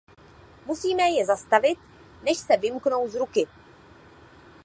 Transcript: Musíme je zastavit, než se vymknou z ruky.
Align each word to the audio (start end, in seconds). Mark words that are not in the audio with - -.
Musíme 0.65 1.09
je 1.11 1.25
zastavit, 1.25 1.77
než 2.25 2.37
se 2.37 2.57
vymknou 2.57 3.07
z 3.07 3.15
ruky. 3.15 3.47